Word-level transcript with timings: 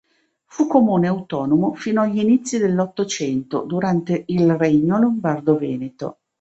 Fu 0.45 0.65
comune 0.65 1.07
autonomo 1.07 1.75
fino 1.75 2.01
agli 2.01 2.17
inizi 2.17 2.57
dell'Ottocento, 2.57 3.65
durante 3.65 4.23
il 4.29 4.51
Regno 4.55 4.97
Lombardo-Veneto. 4.97 6.21